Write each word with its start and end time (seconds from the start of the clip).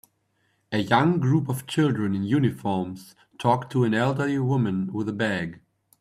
A 0.71 0.79
young 0.79 1.19
group 1.19 1.47
of 1.47 1.67
children 1.67 2.15
in 2.15 2.23
uniforms 2.23 3.13
talk 3.37 3.69
to 3.69 3.83
an 3.83 3.93
elderly 3.93 4.39
woman 4.39 4.91
with 4.91 5.07
a 5.07 5.13
bag. 5.13 5.61